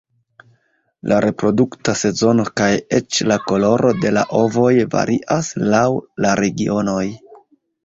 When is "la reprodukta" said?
1.11-1.93